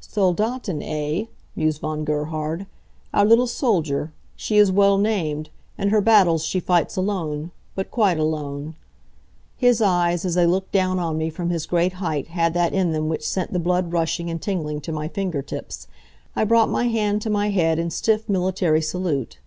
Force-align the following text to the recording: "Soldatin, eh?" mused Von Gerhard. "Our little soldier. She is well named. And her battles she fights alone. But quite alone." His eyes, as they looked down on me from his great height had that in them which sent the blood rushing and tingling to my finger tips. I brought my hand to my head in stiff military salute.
"Soldatin, 0.00 0.82
eh?" 0.82 1.26
mused 1.54 1.80
Von 1.80 2.02
Gerhard. 2.04 2.66
"Our 3.12 3.24
little 3.24 3.46
soldier. 3.46 4.10
She 4.34 4.56
is 4.56 4.72
well 4.72 4.98
named. 4.98 5.50
And 5.78 5.90
her 5.92 6.00
battles 6.00 6.44
she 6.44 6.58
fights 6.58 6.96
alone. 6.96 7.52
But 7.76 7.92
quite 7.92 8.18
alone." 8.18 8.74
His 9.56 9.80
eyes, 9.80 10.24
as 10.24 10.34
they 10.34 10.46
looked 10.46 10.72
down 10.72 10.98
on 10.98 11.16
me 11.16 11.30
from 11.30 11.50
his 11.50 11.64
great 11.64 11.92
height 11.92 12.26
had 12.26 12.54
that 12.54 12.74
in 12.74 12.90
them 12.90 13.08
which 13.08 13.22
sent 13.24 13.52
the 13.52 13.60
blood 13.60 13.92
rushing 13.92 14.28
and 14.28 14.42
tingling 14.42 14.80
to 14.80 14.90
my 14.90 15.06
finger 15.06 15.42
tips. 15.42 15.86
I 16.34 16.42
brought 16.42 16.68
my 16.70 16.88
hand 16.88 17.22
to 17.22 17.30
my 17.30 17.50
head 17.50 17.78
in 17.78 17.90
stiff 17.90 18.28
military 18.28 18.82
salute. 18.82 19.38